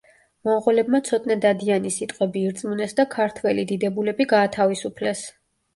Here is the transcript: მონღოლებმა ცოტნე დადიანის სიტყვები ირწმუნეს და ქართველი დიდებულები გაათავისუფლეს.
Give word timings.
მონღოლებმა 0.47 1.01
ცოტნე 1.09 1.37
დადიანის 1.43 1.99
სიტყვები 2.03 2.45
ირწმუნეს 2.49 2.99
და 3.01 3.07
ქართველი 3.15 3.71
დიდებულები 3.75 4.33
გაათავისუფლეს. 4.35 5.29